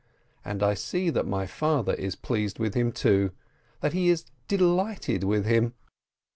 [0.43, 3.33] And I see that my father is pleased with him, too,
[3.81, 5.75] that he is delighted with him.